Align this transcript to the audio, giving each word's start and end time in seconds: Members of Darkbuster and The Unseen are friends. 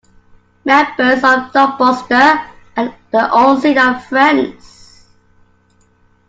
Members 0.65 1.19
of 1.19 1.51
Darkbuster 1.53 2.43
and 2.75 2.91
The 3.11 3.29
Unseen 3.31 3.77
are 3.77 3.99
friends. 3.99 5.05